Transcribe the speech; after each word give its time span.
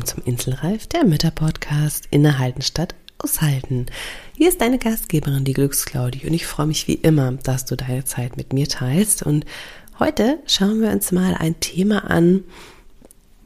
Willkommen 0.00 0.22
zum 0.22 0.32
Inselreif, 0.32 0.86
der 0.86 1.04
Mütterpodcast 1.04 2.08
Innehalten 2.10 2.62
statt 2.62 2.94
Aushalten. 3.18 3.84
Hier 4.34 4.48
ist 4.48 4.62
deine 4.62 4.78
Gastgeberin, 4.78 5.44
die 5.44 5.52
Glücksclaudi, 5.52 6.26
und 6.26 6.32
ich 6.32 6.46
freue 6.46 6.68
mich 6.68 6.88
wie 6.88 6.94
immer, 6.94 7.32
dass 7.32 7.66
du 7.66 7.76
deine 7.76 8.06
Zeit 8.06 8.38
mit 8.38 8.54
mir 8.54 8.66
teilst. 8.66 9.22
Und 9.22 9.44
heute 9.98 10.38
schauen 10.46 10.80
wir 10.80 10.90
uns 10.90 11.12
mal 11.12 11.34
ein 11.34 11.60
Thema 11.60 12.10
an, 12.10 12.44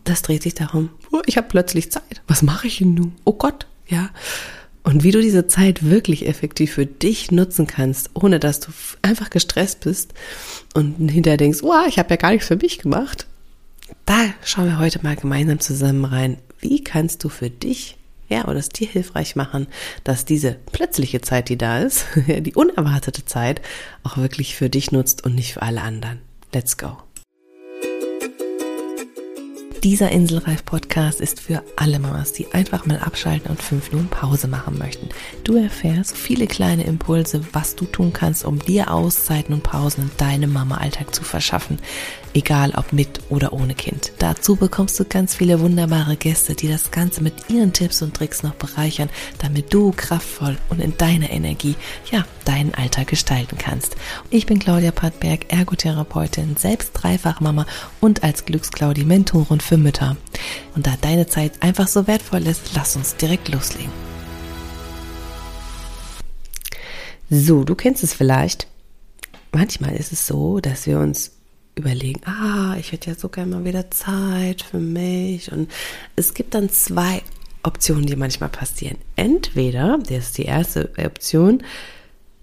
das 0.04 0.22
dreht 0.22 0.44
sich 0.44 0.54
darum, 0.54 0.90
oh, 1.10 1.22
ich 1.26 1.36
habe 1.38 1.48
plötzlich 1.48 1.90
Zeit. 1.90 2.22
Was 2.28 2.42
mache 2.42 2.68
ich 2.68 2.78
denn 2.78 2.94
nun? 2.94 3.16
Oh 3.24 3.32
Gott, 3.32 3.66
ja. 3.88 4.10
Und 4.84 5.02
wie 5.02 5.10
du 5.10 5.20
diese 5.20 5.48
Zeit 5.48 5.84
wirklich 5.84 6.28
effektiv 6.28 6.74
für 6.74 6.86
dich 6.86 7.32
nutzen 7.32 7.66
kannst, 7.66 8.10
ohne 8.14 8.38
dass 8.38 8.60
du 8.60 8.70
einfach 9.02 9.30
gestresst 9.30 9.80
bist 9.80 10.14
und 10.74 11.10
hinterher 11.10 11.38
denkst, 11.38 11.64
oh, 11.64 11.72
ich 11.88 11.98
habe 11.98 12.10
ja 12.10 12.16
gar 12.16 12.30
nichts 12.30 12.46
für 12.46 12.56
mich 12.56 12.78
gemacht. 12.78 13.26
Da 14.06 14.32
schauen 14.44 14.66
wir 14.66 14.78
heute 14.78 15.02
mal 15.02 15.16
gemeinsam 15.16 15.60
zusammen 15.60 16.04
rein. 16.04 16.38
Wie 16.64 16.82
kannst 16.82 17.22
du 17.22 17.28
für 17.28 17.50
dich, 17.50 17.98
ja, 18.30 18.46
oder 18.48 18.56
es 18.56 18.70
dir 18.70 18.88
hilfreich 18.88 19.36
machen, 19.36 19.66
dass 20.02 20.24
diese 20.24 20.56
plötzliche 20.72 21.20
Zeit, 21.20 21.50
die 21.50 21.58
da 21.58 21.80
ist, 21.80 22.06
die 22.26 22.54
unerwartete 22.54 23.26
Zeit, 23.26 23.60
auch 24.02 24.16
wirklich 24.16 24.56
für 24.56 24.70
dich 24.70 24.90
nutzt 24.90 25.26
und 25.26 25.34
nicht 25.34 25.52
für 25.52 25.62
alle 25.62 25.82
anderen. 25.82 26.20
Let's 26.54 26.78
go. 26.78 26.96
Dieser 29.82 30.10
Inselreif-Podcast 30.10 31.20
ist 31.20 31.40
für 31.40 31.62
alle 31.76 31.98
Mamas, 31.98 32.32
die 32.32 32.50
einfach 32.54 32.86
mal 32.86 32.98
abschalten 32.98 33.50
und 33.50 33.62
fünf 33.62 33.92
Minuten 33.92 34.08
Pause 34.08 34.48
machen 34.48 34.78
möchten. 34.78 35.10
Du 35.44 35.56
erfährst 35.56 36.16
viele 36.16 36.46
kleine 36.46 36.84
Impulse, 36.84 37.42
was 37.52 37.76
du 37.76 37.84
tun 37.84 38.14
kannst, 38.14 38.46
um 38.46 38.58
dir 38.58 38.90
Auszeiten 38.90 39.52
und 39.52 39.62
Pausen 39.62 40.04
in 40.04 40.10
deinem 40.16 40.54
Mama-Alltag 40.54 41.14
zu 41.14 41.24
verschaffen 41.24 41.78
egal 42.34 42.72
ob 42.76 42.92
mit 42.92 43.20
oder 43.30 43.52
ohne 43.52 43.74
Kind. 43.74 44.12
Dazu 44.18 44.56
bekommst 44.56 44.98
du 45.00 45.04
ganz 45.04 45.36
viele 45.36 45.60
wunderbare 45.60 46.16
Gäste, 46.16 46.54
die 46.54 46.68
das 46.68 46.90
Ganze 46.90 47.22
mit 47.22 47.34
ihren 47.48 47.72
Tipps 47.72 48.02
und 48.02 48.14
Tricks 48.14 48.42
noch 48.42 48.54
bereichern, 48.54 49.08
damit 49.38 49.72
du 49.72 49.92
kraftvoll 49.96 50.58
und 50.68 50.80
in 50.80 50.96
deiner 50.98 51.30
Energie, 51.30 51.76
ja, 52.10 52.24
deinen 52.44 52.74
Alltag 52.74 53.06
gestalten 53.06 53.56
kannst. 53.56 53.96
Ich 54.30 54.46
bin 54.46 54.58
Claudia 54.58 54.90
Pattberg, 54.90 55.52
Ergotherapeutin, 55.52 56.56
selbst 56.56 56.90
Dreifachmama 56.94 57.66
und 58.00 58.22
als 58.22 58.44
Glücksclaudi 58.44 59.04
Mentorin 59.04 59.60
für 59.60 59.78
Mütter. 59.78 60.16
Und 60.74 60.86
da 60.86 60.94
deine 61.00 61.26
Zeit 61.26 61.62
einfach 61.62 61.88
so 61.88 62.06
wertvoll 62.06 62.46
ist, 62.46 62.74
lass 62.74 62.96
uns 62.96 63.16
direkt 63.16 63.48
loslegen. 63.48 63.92
So, 67.30 67.64
du 67.64 67.74
kennst 67.74 68.02
es 68.02 68.12
vielleicht. 68.12 68.66
Manchmal 69.52 69.94
ist 69.94 70.12
es 70.12 70.26
so, 70.26 70.60
dass 70.60 70.86
wir 70.86 70.98
uns 70.98 71.33
überlegen, 71.74 72.20
ah, 72.24 72.76
ich 72.78 72.92
hätte 72.92 73.10
ja 73.10 73.16
so 73.16 73.28
gerne 73.28 73.56
mal 73.56 73.64
wieder 73.64 73.90
Zeit 73.90 74.62
für 74.62 74.78
mich. 74.78 75.50
Und 75.52 75.70
es 76.16 76.34
gibt 76.34 76.54
dann 76.54 76.70
zwei 76.70 77.22
Optionen, 77.62 78.06
die 78.06 78.16
manchmal 78.16 78.50
passieren. 78.50 78.98
Entweder, 79.16 79.98
das 79.98 80.26
ist 80.26 80.38
die 80.38 80.44
erste 80.44 80.90
Option, 80.98 81.62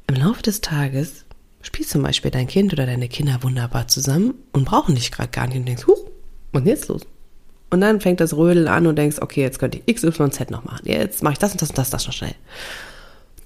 im 0.07 0.15
Laufe 0.15 0.41
des 0.41 0.61
Tages 0.61 1.25
spielst 1.61 1.91
zum 1.91 2.03
Beispiel 2.03 2.31
dein 2.31 2.47
Kind 2.47 2.73
oder 2.73 2.85
deine 2.85 3.07
Kinder 3.07 3.39
wunderbar 3.41 3.87
zusammen 3.87 4.33
und 4.51 4.65
brauchen 4.65 4.95
dich 4.95 5.11
gerade 5.11 5.29
gar 5.29 5.47
nicht 5.47 5.57
und 5.57 5.67
denkst, 5.67 5.85
was 6.51 6.61
ist 6.63 6.67
jetzt 6.67 6.87
los? 6.87 7.01
Und 7.69 7.81
dann 7.81 8.01
fängt 8.01 8.19
das 8.19 8.35
Rödeln 8.35 8.67
an 8.67 8.87
und 8.87 8.97
denkst, 8.97 9.19
okay, 9.21 9.41
jetzt 9.41 9.59
könnte 9.59 9.79
ich 9.85 9.95
XYZ 9.95 10.49
noch 10.49 10.65
machen. 10.65 10.81
Jetzt 10.83 11.23
mache 11.23 11.33
ich 11.33 11.39
das 11.39 11.53
und 11.53 11.61
das 11.61 11.69
und 11.69 11.77
das, 11.77 11.89
das 11.89 12.05
noch 12.05 12.13
schnell. 12.13 12.35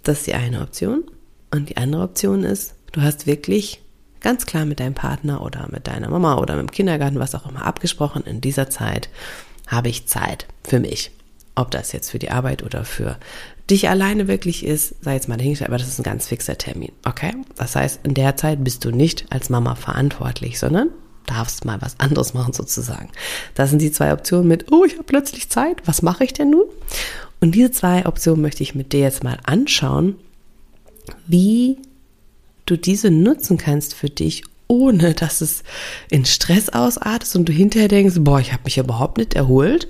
Das 0.02 0.20
ist 0.20 0.28
die 0.28 0.34
eine 0.34 0.62
Option. 0.62 1.04
Und 1.52 1.70
die 1.70 1.78
andere 1.78 2.02
Option 2.02 2.44
ist, 2.44 2.74
du 2.94 3.02
hast 3.02 3.28
wirklich 3.28 3.82
ganz 4.22 4.46
klar 4.46 4.66
mit 4.66 4.80
deinem 4.80 4.96
Partner 4.96 5.42
oder 5.42 5.68
mit 5.72 5.88
deiner 5.88 6.10
Mama 6.10 6.38
oder 6.38 6.56
mit 6.56 6.70
dem 6.70 6.72
Kindergarten, 6.72 7.20
was 7.20 7.36
auch 7.36 7.48
immer, 7.48 7.66
abgesprochen, 7.66 8.24
in 8.24 8.42
dieser 8.42 8.70
Zeit 8.70 9.10
habe 9.68 9.90
ich 9.90 10.08
Zeit 10.08 10.48
für 10.64 10.80
mich. 10.80 11.12
Ob 11.56 11.72
das 11.72 11.92
jetzt 11.92 12.12
für 12.12 12.20
die 12.20 12.32
Arbeit 12.32 12.64
oder 12.64 12.84
für 12.84 13.18
dich 13.70 13.90
alleine 13.90 14.28
wirklich 14.28 14.66
ist, 14.66 15.04
sei 15.04 15.14
jetzt 15.14 15.30
mal 15.30 15.38
dahingestellt, 15.38 15.70
aber 15.70 15.78
das 15.78 15.88
ist 15.88 16.00
ein 16.00 16.04
ganz 16.04 16.28
fixer 16.28 16.58
Termin, 16.58 16.92
okay? 17.06 17.34
Das 17.56 17.76
heißt, 17.76 18.02
in 18.04 18.14
der 18.14 18.36
Zeit 18.36 18.64
bist 18.64 18.84
du 18.86 18.92
nicht 18.92 19.26
als 19.32 19.50
Mama 19.50 19.76
verantwortlich, 19.76 20.60
sondern 20.60 20.90
darfst 21.26 21.66
mal 21.66 21.82
was 21.82 22.00
anderes 22.00 22.34
machen 22.34 22.54
sozusagen. 22.54 23.10
Das 23.56 23.70
sind 23.70 23.82
die 23.82 23.92
zwei 23.92 24.14
Optionen 24.14 24.48
mit, 24.48 24.72
oh, 24.72 24.84
ich 24.86 24.94
habe 24.94 25.04
plötzlich 25.04 25.50
Zeit, 25.50 25.78
was 25.86 26.02
mache 26.02 26.24
ich 26.24 26.34
denn 26.34 26.52
nun? 26.52 26.66
Und 27.42 27.56
diese 27.56 27.72
zwei 27.72 28.06
Optionen 28.06 28.42
möchte 28.42 28.64
ich 28.64 28.76
mit 28.76 28.94
dir 28.94 29.02
jetzt 29.02 29.24
mal 29.24 29.40
anschauen, 29.44 30.16
wie 31.28 31.78
du 32.66 32.78
diese 32.78 33.12
nutzen 33.12 33.58
kannst 33.58 33.94
für 33.94 34.10
dich, 34.10 34.44
ohne 34.68 35.14
dass 35.14 35.42
es 35.42 35.64
in 36.10 36.26
Stress 36.26 36.70
ausartet 36.70 37.36
und 37.36 37.46
du 37.46 37.54
hinterher 37.54 37.88
denkst, 37.88 38.16
boah, 38.20 38.40
ich 38.40 38.52
habe 38.52 38.64
mich 38.64 38.78
überhaupt 38.78 39.18
nicht 39.18 39.36
erholt, 39.36 39.88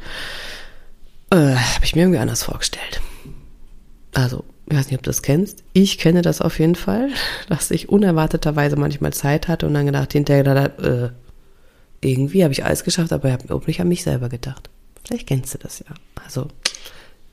äh, 1.32 1.56
habe 1.56 1.86
ich 1.86 1.96
mir 1.96 2.02
irgendwie 2.02 2.20
anders 2.20 2.44
vorgestellt. 2.44 3.02
Also, 4.14 4.44
ich 4.70 4.78
weiß 4.78 4.88
nicht, 4.88 4.98
ob 4.98 5.04
du 5.04 5.10
das 5.10 5.22
kennst. 5.22 5.64
Ich 5.74 5.98
kenne 5.98 6.22
das 6.22 6.42
auf 6.42 6.60
jeden 6.60 6.76
Fall, 6.76 7.10
dass 7.50 7.72
ich 7.72 7.90
unerwarteterweise 7.90 8.76
manchmal 8.76 9.14
Zeit 9.14 9.48
hatte 9.48 9.68
und 9.68 9.74
dann 9.74 9.86
gedacht, 9.86 10.14
hinterher 10.14 10.80
äh, 10.80 11.10
irgendwie 12.02 12.44
habe 12.44 12.54
ich 12.54 12.66
alles 12.66 12.84
geschafft, 12.84 13.14
aber 13.14 13.30
ich 13.30 13.34
habe 13.34 13.46
überhaupt 13.46 13.68
nicht 13.68 13.82
an 13.82 13.88
mich 13.88 14.04
selber 14.04 14.30
gedacht. 14.30 14.70
Vielleicht 15.06 15.28
kennst 15.28 15.54
du 15.54 15.58
das 15.60 15.80
ja. 15.80 15.94
Also, 16.24 16.48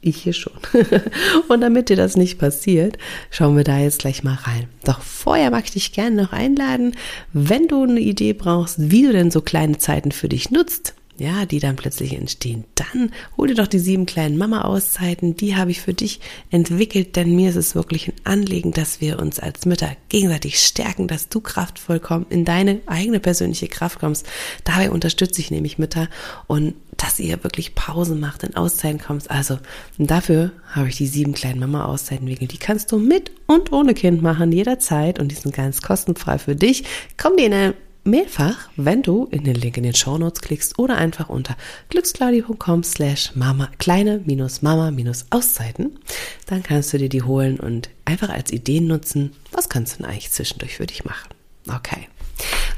ich 0.03 0.19
hier 0.19 0.33
schon. 0.33 0.53
und 1.49 1.61
damit 1.61 1.89
dir 1.89 1.97
das 1.97 2.17
nicht 2.17 2.39
passiert, 2.39 2.99
schauen 3.31 3.57
wir 3.57 3.65
da 3.65 3.79
jetzt 3.79 4.01
gleich 4.01 4.23
mal 4.23 4.35
rein. 4.35 4.69
Doch 4.85 5.01
vorher 5.01 5.51
mag 5.51 5.65
ich 5.65 5.71
dich 5.71 5.93
gerne 5.93 6.23
noch 6.23 6.33
einladen, 6.33 6.95
wenn 7.33 7.69
du 7.69 7.83
eine 7.85 8.01
Idee 8.01 8.35
brauchst, 8.35 8.91
wie 8.91 9.03
du 9.07 9.13
denn 9.13 9.31
so 9.31 9.41
kleine 9.41 9.79
Zeiten 9.79 10.13
für 10.13 10.29
dich 10.29 10.51
nutzt, 10.51 10.95
ja, 11.19 11.45
die 11.45 11.61
dann 11.61 11.77
plötzlich 11.77 12.15
entstehen, 12.15 12.65
dann 12.75 13.13
hol 13.37 13.49
dir 13.49 13.55
doch 13.55 13.67
die 13.67 13.79
sieben 13.79 14.07
kleinen 14.07 14.39
Mama-Auszeiten, 14.39 15.37
die 15.37 15.57
habe 15.57 15.71
ich 15.71 15.81
für 15.81 15.93
dich 15.93 16.21
entwickelt, 16.51 17.17
denn 17.17 17.37
mir 17.37 17.51
ist 17.51 17.57
es 17.57 17.75
wirklich 17.75 18.09
ein 18.09 18.15
Anliegen, 18.25 18.73
dass 18.73 19.01
wir 19.01 19.19
uns 19.19 19.39
als 19.39 19.67
Mütter 19.67 19.95
gegenseitig 20.09 20.59
stärken, 20.59 21.09
dass 21.09 21.29
du 21.29 21.41
kraftvoll 21.41 22.01
komm, 22.01 22.27
in 22.31 22.45
deine 22.45 22.81
eigene 22.87 23.21
persönliche 23.21 23.69
Kraft 23.69 24.01
kommst. 24.01 24.27
Dabei 24.65 24.91
unterstütze 24.91 25.41
ich 25.41 25.51
nämlich 25.51 25.79
Mütter 25.79 26.09
und 26.47 26.75
dass 26.97 27.19
ihr 27.19 27.43
wirklich 27.45 27.75
Pausen 27.75 28.19
macht, 28.19 28.43
in 28.43 28.57
Auszeiten 28.57 29.01
kommst. 29.01 29.31
Also 29.31 29.59
dafür 29.99 30.53
habe 30.71 30.89
ich 30.89 30.97
die 30.97 31.07
sieben 31.07 31.35
kleinen 31.35 31.61
Mama-Auszeiten 31.61 32.27
entwickelt. 32.27 32.53
Die 32.53 32.59
kannst 32.59 32.91
du 32.91 32.99
mit 32.99 33.31
und 33.47 33.73
ohne 33.73 33.95
Kind 33.95 34.23
machen, 34.23 34.51
jederzeit 34.51 35.19
und 35.19 35.29
die 35.29 35.37
sind 35.37 35.55
ganz 35.55 35.83
kostenfrei 35.83 36.39
für 36.39 36.57
dich. 36.57 36.85
Komm 37.17 37.37
dir 37.37 37.47
in 37.47 37.55
eine 37.55 37.75
mehrfach, 38.05 38.69
wenn 38.77 39.03
du 39.03 39.27
in 39.31 39.45
den 39.45 39.55
Link 39.55 39.77
in 39.77 39.85
den 39.85 39.95
Show 39.95 40.19
Notes 40.19 40.41
klickst 40.41 40.79
oder 40.79 40.97
einfach 40.97 41.29
unter 41.29 41.57
glücksclaudi.com 41.89 42.83
slash 42.83 43.35
mama, 43.35 43.71
kleine 43.79 44.21
minus 44.25 44.63
mama 44.63 44.91
minus 44.91 45.27
Auszeiten, 45.31 45.99
dann 46.47 46.63
kannst 46.63 46.93
du 46.93 46.99
dir 46.99 47.09
die 47.09 47.23
holen 47.23 47.61
und 47.61 47.91
einfach 48.05 48.29
als 48.29 48.53
Ideen 48.53 48.87
nutzen, 48.87 49.33
was 49.53 49.69
kannst 49.69 49.95
du 49.95 49.99
denn 49.99 50.07
eigentlich 50.07 50.33
zwischendurch 50.33 50.77
für 50.77 50.87
dich 50.87 51.05
machen. 51.05 51.31
Okay. 51.69 52.09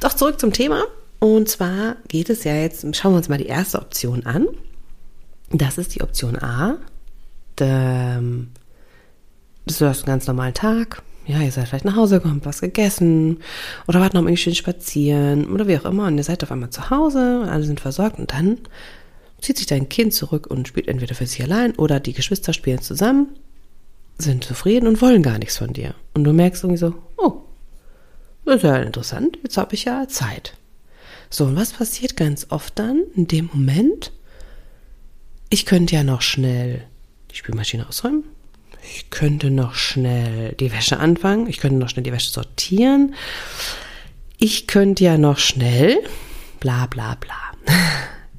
Doch 0.01 0.13
zurück 0.13 0.39
zum 0.39 0.53
Thema. 0.53 0.85
Und 1.21 1.49
zwar 1.49 1.97
geht 2.09 2.29
es 2.29 2.45
ja 2.45 2.55
jetzt, 2.55 2.83
schauen 2.95 3.13
wir 3.13 3.17
uns 3.17 3.31
mal 3.31 3.39
die 3.39 3.47
erste 3.47 3.79
Option 3.81 4.27
an. 4.27 4.47
Das 5.51 5.79
ist 5.79 5.95
die 5.95 6.03
Option 6.03 6.39
A. 6.43 6.77
Du 7.57 7.65
hast 9.67 9.83
einen 9.83 10.05
ganz 10.05 10.27
normalen 10.27 10.53
Tag, 10.53 11.03
ja, 11.27 11.41
ihr 11.41 11.53
seid 11.53 11.69
vielleicht 11.69 11.85
nach 11.85 11.97
Hause 11.97 12.17
gekommen, 12.21 12.41
was 12.45 12.61
gegessen 12.61 13.39
oder 13.89 14.01
wart 14.01 14.15
noch 14.15 14.23
irgendwie 14.23 14.37
schön 14.37 14.55
spazieren 14.55 15.47
oder 15.53 15.67
wie 15.67 15.79
auch 15.79 15.85
immer 15.85 16.07
und 16.07 16.19
ihr 16.19 16.25
seid 16.25 16.43
auf 16.43 16.53
einmal 16.53 16.71
zu 16.71 16.91
Hause, 16.91 17.47
alle 17.49 17.65
sind 17.65 17.81
versorgt 17.81 18.19
und 18.19 18.33
dann 18.33 18.59
zieht 19.41 19.59
sich 19.59 19.67
dein 19.67 19.89
Kind 19.89 20.15
zurück 20.15 20.47
und 20.47 20.69
spielt 20.69 20.89
entweder 20.89 21.15
für 21.15 21.27
sich 21.27 21.43
allein 21.43 21.75
oder 21.77 22.01
die 22.01 22.13
Geschwister 22.13 22.53
spielen 22.53 22.81
zusammen, 22.81 23.29
sind 24.19 24.45
zufrieden 24.45 24.87
und 24.87 25.03
wollen 25.03 25.23
gar 25.23 25.39
nichts 25.39 25.59
von 25.59 25.73
dir. 25.73 25.95
Und 26.15 26.25
du 26.25 26.33
merkst 26.33 26.65
irgendwie 26.65 26.79
so, 26.79 26.95
oh, 27.17 27.43
das 28.45 28.57
ist 28.57 28.63
ja 28.63 28.77
interessant, 28.77 29.39
jetzt 29.43 29.57
habe 29.57 29.75
ich 29.75 29.85
ja 29.85 30.07
Zeit. 30.09 30.57
So, 31.31 31.47
und 31.47 31.57
was 31.57 31.73
passiert 31.73 32.17
ganz 32.17 32.47
oft 32.51 32.79
dann 32.79 33.03
in 33.17 33.27
dem 33.27 33.51
Moment? 33.53 34.13
Ich 35.51 35.67
könnte 35.67 35.95
ja 35.95 36.05
noch 36.05 36.23
schnell 36.23 36.85
die 37.31 37.37
Spülmaschine 37.37 37.89
ausräumen, 37.89 38.25
ich 38.85 39.11
könnte 39.11 39.51
noch 39.51 39.75
schnell 39.75 40.53
die 40.61 40.73
Wäsche 40.73 40.99
anfangen. 40.99 41.49
Ich 41.49 41.59
könnte 41.59 41.77
noch 41.77 41.89
schnell 41.89 42.03
die 42.03 42.13
Wäsche 42.13 42.31
sortieren. 42.31 43.15
Ich 44.39 44.67
könnte 44.67 45.05
ja 45.05 45.17
noch 45.17 45.39
schnell 45.39 45.99
bla 46.61 46.87
bla 46.87 47.17
bla. 47.17 47.35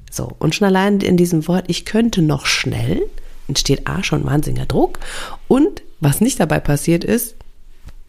So, 0.08 0.34
und 0.38 0.54
schon 0.54 0.66
allein 0.66 1.00
in 1.00 1.18
diesem 1.18 1.46
Wort, 1.46 1.66
ich 1.68 1.84
könnte 1.84 2.22
noch 2.22 2.46
schnell, 2.46 3.02
entsteht 3.48 3.86
A 3.86 4.02
schon 4.02 4.24
wahnsinniger 4.24 4.64
Druck. 4.64 4.98
Und 5.46 5.82
was 6.00 6.22
nicht 6.22 6.40
dabei 6.40 6.58
passiert 6.58 7.04
ist, 7.04 7.34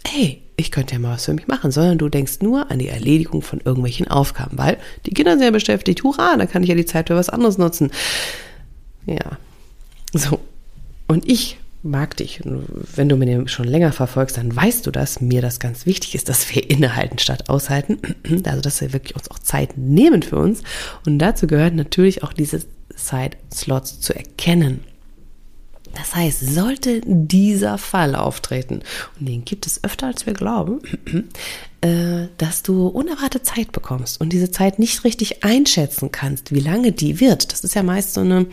hey, 0.06 0.42
ich 0.56 0.72
könnte 0.72 0.94
ja 0.94 1.00
mal 1.00 1.16
was 1.16 1.26
für 1.26 1.34
mich 1.34 1.48
machen, 1.48 1.70
sondern 1.70 1.98
du 1.98 2.08
denkst 2.08 2.40
nur 2.40 2.72
an 2.72 2.80
die 2.80 2.88
Erledigung 2.88 3.42
von 3.42 3.60
irgendwelchen 3.60 4.08
Aufgaben, 4.08 4.58
weil 4.58 4.78
die 5.06 5.12
Kinder 5.12 5.34
sind 5.34 5.44
ja 5.44 5.52
beschäftigt, 5.52 6.02
hurra, 6.04 6.38
da 6.38 6.46
kann 6.46 6.64
ich 6.64 6.70
ja 6.70 6.76
die 6.76 6.86
Zeit 6.86 7.10
für 7.10 7.18
was 7.18 7.28
anderes 7.28 7.58
nutzen. 7.58 7.92
Ja, 9.06 9.38
so. 10.14 10.40
Und 11.08 11.30
ich 11.30 11.58
mag 11.88 12.18
dich. 12.18 12.42
Wenn 12.96 13.10
du 13.10 13.16
mir 13.16 13.48
schon 13.48 13.68
länger 13.68 13.92
verfolgst, 13.92 14.38
dann 14.38 14.56
weißt 14.56 14.86
du, 14.86 14.92
dass 14.92 15.22
mir 15.22 15.42
das 15.42 15.60
ganz 15.60 15.86
wichtig 15.86 16.16
ist, 16.16 16.30
dass 16.30 16.54
wir 16.54 16.70
innehalten 16.70 17.20
statt 17.20 17.50
aushalten. 17.50 18.00
Also, 18.48 18.62
dass 18.62 18.82
wir 18.82 18.94
wirklich 18.94 19.16
uns 19.16 19.30
auch 19.30 19.40
Zeit 19.40 19.78
nehmen 19.78 20.22
für 20.22 20.38
uns. 20.38 20.62
Und 21.06 21.20
dazu 21.20 21.48
gehört 21.48 21.74
natürlich 21.74 22.24
auch 22.24 22.34
diese 22.34 22.62
Side-Slots 22.96 24.00
zu 24.00 24.16
erkennen. 24.16 24.82
Das 25.98 26.16
heißt, 26.16 26.54
sollte 26.54 27.02
dieser 27.06 27.78
Fall 27.78 28.16
auftreten, 28.16 28.82
und 29.20 29.28
den 29.28 29.44
gibt 29.46 29.66
es 29.66 29.84
öfter 29.84 30.08
als 30.08 30.26
wir 30.26 30.34
glauben, 30.34 30.82
äh, 31.82 32.28
dass 32.38 32.64
du 32.64 32.88
unerwartet 32.88 33.46
Zeit 33.46 33.72
bekommst 33.72 34.22
und 34.22 34.32
diese 34.32 34.52
Zeit 34.52 34.80
nicht 34.80 35.04
richtig 35.04 35.44
einschätzen 35.44 36.12
kannst, 36.12 36.54
wie 36.54 36.60
lange 36.60 36.92
die 36.92 37.20
wird. 37.20 37.52
Das 37.52 37.62
ist 37.62 37.76
ja 37.76 37.84
meist 37.84 38.14
so, 38.14 38.22
eine, 38.22 38.46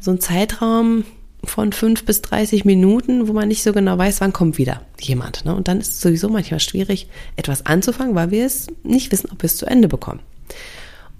so 0.00 0.12
ein 0.12 0.20
Zeitraum 0.20 1.04
von 1.50 1.72
fünf 1.72 2.04
bis 2.04 2.22
30 2.22 2.64
Minuten, 2.64 3.28
wo 3.28 3.32
man 3.32 3.48
nicht 3.48 3.62
so 3.62 3.72
genau 3.72 3.96
weiß, 3.98 4.20
wann 4.20 4.32
kommt 4.32 4.58
wieder 4.58 4.82
jemand. 5.00 5.44
Ne? 5.44 5.54
Und 5.54 5.68
dann 5.68 5.80
ist 5.80 5.92
es 5.92 6.00
sowieso 6.00 6.28
manchmal 6.28 6.60
schwierig, 6.60 7.08
etwas 7.36 7.66
anzufangen, 7.66 8.14
weil 8.14 8.30
wir 8.30 8.46
es 8.46 8.66
nicht 8.82 9.12
wissen, 9.12 9.30
ob 9.32 9.42
wir 9.42 9.46
es 9.46 9.56
zu 9.56 9.66
Ende 9.66 9.88
bekommen. 9.88 10.20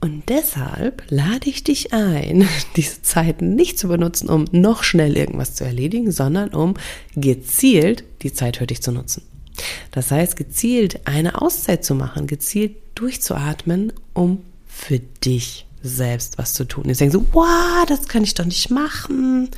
Und 0.01 0.29
deshalb 0.29 1.03
lade 1.09 1.49
ich 1.49 1.65
dich 1.65 1.93
ein, 1.93 2.49
diese 2.77 3.03
Zeiten 3.03 3.55
nicht 3.55 3.79
zu 3.79 3.89
benutzen, 3.89 4.29
um 4.29 4.45
noch 4.53 4.83
schnell 4.83 5.17
irgendwas 5.17 5.55
zu 5.55 5.65
erledigen, 5.65 6.13
sondern 6.13 6.51
um 6.51 6.75
gezielt 7.15 8.05
die 8.23 8.33
Zeit 8.33 8.59
für 8.59 8.67
dich 8.67 8.83
zu 8.83 8.93
nutzen. 8.93 9.23
Das 9.91 10.11
heißt, 10.11 10.37
gezielt 10.37 11.07
eine 11.07 11.41
Auszeit 11.41 11.85
zu 11.85 11.95
machen, 11.95 12.27
gezielt 12.27 12.77
durchzuatmen, 12.95 13.93
um 14.13 14.43
für 14.67 14.99
dich 14.99 15.67
selbst 15.83 16.39
was 16.39 16.55
zu 16.55 16.65
tun. 16.65 16.85
Jetzt 16.87 17.01
denkst 17.01 17.15
du, 17.15 17.27
wow, 17.33 17.87
das 17.87 18.09
kann 18.09 18.25
ich 18.25 18.35
doch 18.35 18.45
nicht 18.45 18.71
machen. 18.71 19.51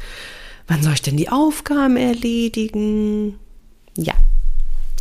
Wann 0.69 0.82
soll 0.82 0.94
ich 0.94 1.03
denn 1.03 1.17
die 1.17 1.31
Aufgaben 1.31 1.97
erledigen? 1.97 3.38
Ja, 3.97 4.15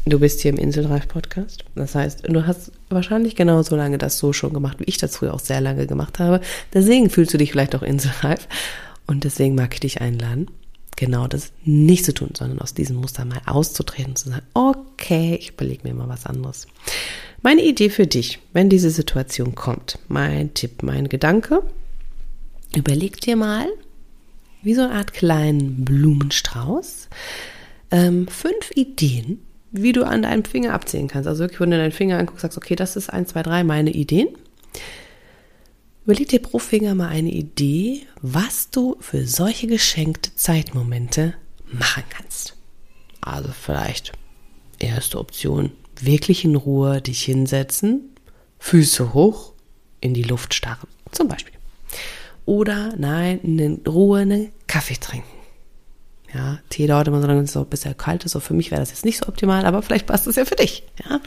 Du 0.07 0.19
bist 0.19 0.39
hier 0.39 0.51
im 0.51 0.57
Inselreif 0.57 1.09
Podcast. 1.09 1.65
Das 1.75 1.93
heißt, 1.93 2.29
du 2.29 2.47
hast 2.47 2.71
wahrscheinlich 2.89 3.35
genauso 3.35 3.75
lange 3.75 3.97
das 3.97 4.17
so 4.17 4.31
schon 4.31 4.53
gemacht, 4.53 4.79
wie 4.79 4.85
ich 4.85 4.97
das 4.97 5.17
früher 5.17 5.33
auch 5.33 5.41
sehr 5.41 5.59
lange 5.59 5.85
gemacht 5.85 6.19
habe. 6.19 6.39
Deswegen 6.73 7.09
fühlst 7.09 7.33
du 7.33 7.37
dich 7.37 7.51
vielleicht 7.51 7.75
auch 7.75 7.81
inselreif. 7.81 8.47
Und 9.05 9.25
deswegen 9.25 9.55
mag 9.55 9.73
ich 9.73 9.81
dich 9.81 9.99
einladen, 9.99 10.47
genau 10.95 11.27
das 11.27 11.51
nicht 11.65 12.05
zu 12.05 12.13
tun, 12.13 12.29
sondern 12.37 12.59
aus 12.59 12.73
diesem 12.73 12.95
Muster 12.95 13.25
mal 13.25 13.41
auszutreten 13.45 14.11
und 14.11 14.17
zu 14.17 14.29
sagen, 14.29 14.45
okay, 14.53 15.35
ich 15.41 15.49
überlege 15.49 15.85
mir 15.85 15.93
mal 15.93 16.07
was 16.07 16.25
anderes. 16.25 16.67
Meine 17.41 17.63
Idee 17.63 17.89
für 17.89 18.07
dich, 18.07 18.39
wenn 18.53 18.69
diese 18.69 18.91
Situation 18.91 19.55
kommt, 19.55 19.99
mein 20.07 20.53
Tipp, 20.53 20.83
mein 20.83 21.09
Gedanke, 21.09 21.63
überleg 22.73 23.19
dir 23.19 23.35
mal, 23.35 23.67
wie 24.62 24.74
so 24.74 24.81
eine 24.81 24.94
Art 24.94 25.13
kleinen 25.13 25.86
Blumenstrauß, 25.86 27.09
ähm, 27.92 28.27
fünf 28.27 28.71
Ideen, 28.75 29.39
wie 29.71 29.94
du 29.94 30.06
an 30.06 30.24
deinem 30.24 30.45
Finger 30.45 30.74
abzählen 30.74 31.07
kannst. 31.07 31.27
Also 31.27 31.42
wirklich, 31.42 31.59
wenn 31.59 31.71
du 31.71 31.77
deinen 31.77 31.92
Finger 31.92 32.18
anguckst, 32.18 32.42
sagst, 32.42 32.57
okay, 32.57 32.75
das 32.75 32.95
ist 32.95 33.09
1, 33.09 33.30
2, 33.30 33.44
3 33.44 33.63
meine 33.63 33.92
Ideen. 33.92 34.30
Überleg 36.06 36.30
dir 36.30 36.42
pro 36.42 36.59
Finger 36.59 36.95
mal 36.95 37.09
eine 37.09 37.31
Idee, 37.31 38.04
was 38.21 38.69
du 38.69 38.95
für 39.01 39.27
solche 39.27 39.68
geschenkte 39.68 40.33
Zeitmomente 40.36 41.33
machen 41.69 42.04
kannst. 42.09 42.56
Also 43.19 43.50
vielleicht 43.51 44.13
erste 44.80 45.19
Option, 45.19 45.71
wirklich 46.00 46.45
in 46.45 46.56
Ruhe 46.56 47.01
dich 47.01 47.24
hinsetzen, 47.24 48.15
Füße 48.59 49.13
hoch, 49.13 49.54
in 50.00 50.13
die 50.13 50.24
Luft 50.24 50.54
starren, 50.54 50.88
zum 51.12 51.27
Beispiel. 51.27 51.54
Oder 52.47 52.94
nein, 52.97 53.41
in 53.41 53.81
Ruhe 53.85 54.21
einen 54.21 54.53
Kaffee 54.67 54.95
trinken. 54.95 55.27
Ja, 56.33 56.59
Tee 56.69 56.88
dauert 56.88 57.09
immer 57.09 57.21
so 57.21 57.27
lange, 57.27 57.45
so 57.45 57.65
bis 57.65 57.85
er 57.85 57.94
kalt 57.94 58.23
ist. 58.23 58.31
So 58.31 58.39
für 58.39 58.53
mich 58.53 58.71
wäre 58.71 58.79
das 58.79 58.89
jetzt 58.89 59.03
nicht 59.03 59.17
so 59.17 59.27
optimal, 59.27 59.65
aber 59.65 59.81
vielleicht 59.81 60.07
passt 60.07 60.27
es 60.27 60.38
ja 60.38 60.45
für 60.45 60.55
dich. 60.55 60.83
Ja? 61.03 61.19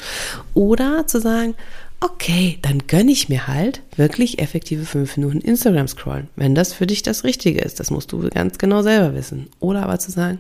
Oder 0.55 1.07
zu 1.07 1.21
sagen, 1.21 1.55
okay, 2.01 2.59
dann 2.63 2.87
gönne 2.87 3.13
ich 3.13 3.29
mir 3.29 3.47
halt 3.47 3.83
wirklich 3.97 4.39
effektive 4.39 4.87
fünf 4.87 5.19
Minuten 5.19 5.43
Instagram 5.43 5.89
scrollen, 5.89 6.29
wenn 6.37 6.55
das 6.55 6.73
für 6.73 6.87
dich 6.87 7.03
das 7.03 7.23
Richtige 7.23 7.61
ist. 7.61 7.81
Das 7.81 7.91
musst 7.91 8.13
du 8.13 8.27
ganz 8.31 8.57
genau 8.57 8.81
selber 8.81 9.15
wissen. 9.15 9.51
Oder 9.61 9.83
aber 9.83 9.99
zu 9.99 10.11
sagen, 10.11 10.39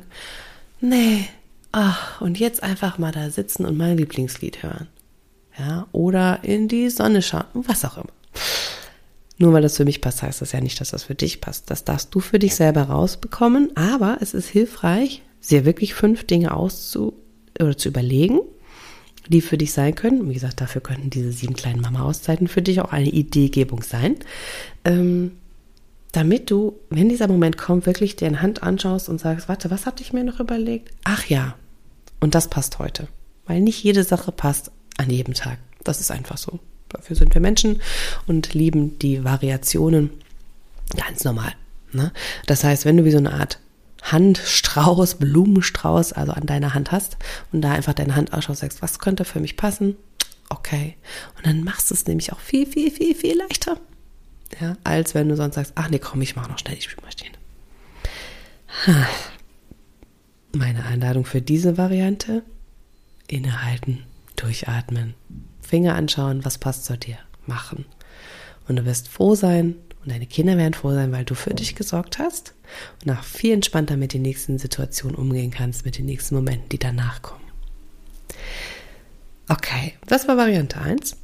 nee, 0.81 1.27
ach, 1.73 2.23
und 2.23 2.38
jetzt 2.38 2.62
einfach 2.62 2.97
mal 2.97 3.12
da 3.12 3.29
sitzen 3.29 3.67
und 3.67 3.77
mein 3.77 3.99
Lieblingslied 3.99 4.62
hören. 4.62 4.87
Ja, 5.59 5.87
oder 5.93 6.38
in 6.43 6.69
die 6.69 6.88
Sonne 6.88 7.21
schauen, 7.21 7.44
was 7.53 7.85
auch 7.85 7.99
immer. 7.99 8.12
Nur 9.41 9.55
weil 9.55 9.63
das 9.63 9.79
für 9.79 9.87
mich 9.87 10.03
passt, 10.03 10.23
heißt 10.23 10.43
das 10.43 10.53
ja 10.53 10.61
nicht, 10.61 10.79
dass 10.83 10.91
das 10.91 11.05
für 11.05 11.15
dich 11.15 11.41
passt. 11.41 11.71
Das 11.71 11.85
darfst 11.85 12.15
du 12.15 12.21
für 12.21 12.39
dich 12.39 12.55
selber 12.55 12.83
rausbekommen, 12.83 13.75
aber 13.75 14.19
es 14.21 14.35
ist 14.35 14.51
hilfreich, 14.51 15.23
sehr 15.41 15.65
wirklich 15.65 15.95
fünf 15.95 16.27
Dinge 16.27 16.55
auszu 16.55 17.15
oder 17.59 17.75
zu 17.75 17.89
überlegen, 17.89 18.41
die 19.29 19.41
für 19.41 19.57
dich 19.57 19.73
sein 19.73 19.95
können. 19.95 20.29
Wie 20.29 20.35
gesagt, 20.35 20.61
dafür 20.61 20.83
könnten 20.83 21.09
diese 21.09 21.33
sieben 21.33 21.55
kleinen 21.55 21.81
Mama-Auszeiten 21.81 22.49
für 22.49 22.61
dich 22.61 22.83
auch 22.83 22.93
eine 22.93 23.09
Ideegebung 23.09 23.83
sein. 23.83 24.17
Ähm, 24.85 25.33
damit 26.13 26.51
du, 26.51 26.75
wenn 26.91 27.09
dieser 27.09 27.29
Moment 27.29 27.57
kommt, 27.57 27.87
wirklich 27.87 28.17
dir 28.17 28.29
in 28.29 28.43
Hand 28.43 28.63
anschaust 28.63 29.09
und 29.09 29.21
sagst, 29.21 29.49
warte, 29.49 29.71
was 29.71 29.87
hatte 29.87 30.03
ich 30.03 30.13
mir 30.13 30.23
noch 30.23 30.41
überlegt? 30.41 30.93
Ach 31.05 31.25
ja, 31.25 31.55
und 32.21 32.35
das 32.35 32.49
passt 32.49 32.79
heute. 32.79 33.09
Weil 33.47 33.63
nicht 33.63 33.83
jede 33.83 34.05
Sache 34.05 34.33
passt 34.33 34.71
an 34.99 35.09
jedem 35.09 35.33
Tag. 35.33 35.59
Das 35.83 36.01
ist 36.01 36.11
einfach 36.11 36.37
so. 36.37 36.61
Dafür 36.91 37.17
sind 37.17 37.33
wir 37.35 37.41
Menschen 37.41 37.81
und 38.27 38.55
lieben 38.55 38.99
die 38.99 39.25
Variationen 39.25 40.11
ganz 40.97 41.25
normal. 41.25 41.53
Ne? 41.93 42.13
Das 42.47 42.65
heißt, 42.65 42.85
wenn 42.85 42.97
du 42.97 43.05
wie 43.05 43.11
so 43.11 43.19
eine 43.19 43.33
Art 43.33 43.59
Handstrauß, 44.03 45.17
Blumenstrauß, 45.17 46.13
also 46.13 46.33
an 46.33 46.47
deiner 46.47 46.75
Hand 46.75 46.93
hast 46.93 47.17
und 47.53 47.63
da 47.63 47.73
einfach 47.73 47.95
deine 47.95 48.17
Hand 48.17 48.33
ausschaust, 48.33 48.61
sagst, 48.61 48.83
was 48.83 48.99
könnte 48.99 49.25
für 49.25 49.41
mich 49.41 49.57
passen? 49.57 49.97
Okay. 50.49 50.97
Und 51.37 51.47
dann 51.47 51.65
machst 51.65 51.91
du 51.91 51.95
es 51.95 52.07
nämlich 52.07 52.33
auch 52.33 52.41
viel, 52.41 52.67
viel, 52.67 52.91
viel, 52.91 53.15
viel 53.15 53.37
leichter. 53.39 53.79
Ja, 54.61 54.77
als 54.83 55.15
wenn 55.15 55.29
du 55.29 55.37
sonst 55.37 55.55
sagst, 55.55 55.73
ach 55.77 55.89
nee, 55.91 55.99
komm, 55.99 56.23
ich 56.23 56.35
mach 56.35 56.49
noch 56.49 56.59
schnell 56.59 56.75
die 56.75 56.83
Spülmaschine. 56.83 57.37
Meine 60.53 60.85
Einladung 60.85 61.25
für 61.25 61.41
diese 61.41 61.79
Variante, 61.79 62.43
innehalten, 63.29 64.03
durchatmen, 64.43 65.15
Finger 65.61 65.95
anschauen, 65.95 66.45
was 66.45 66.59
passt 66.59 66.85
zu 66.85 66.97
dir, 66.97 67.19
machen. 67.47 67.85
Und 68.69 68.77
du 68.77 68.85
wirst 68.85 69.09
froh 69.09 69.35
sein 69.35 69.77
und 70.03 70.11
deine 70.11 70.27
Kinder 70.27 70.57
werden 70.57 70.75
froh 70.75 70.93
sein, 70.93 71.13
weil 71.13 71.25
du 71.25 71.35
für 71.35 71.55
dich 71.55 71.75
gesorgt 71.75 72.19
hast 72.19 72.55
und 73.01 73.06
nach 73.06 73.25
viel 73.25 73.53
entspannter 73.53 73.97
mit 73.97 74.13
den 74.13 74.23
nächsten 74.23 74.59
Situationen 74.59 75.17
umgehen 75.17 75.51
kannst, 75.51 75.85
mit 75.85 75.99
den 75.99 76.06
nächsten 76.06 76.35
Momenten, 76.35 76.69
die 76.70 76.79
danach 76.79 77.23
kommen. 77.23 77.41
Okay, 79.49 79.94
das 80.06 80.29
war 80.29 80.37
Variante 80.37 80.81
1. 80.81 81.17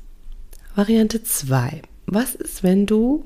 Variante 0.75 1.23
2. 1.23 1.83
Was 2.07 2.35
ist, 2.35 2.63
wenn 2.63 2.87
du 2.87 3.25